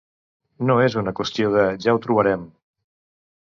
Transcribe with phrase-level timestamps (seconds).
[0.69, 2.51] No és una qüestió de "ja ho trobarem".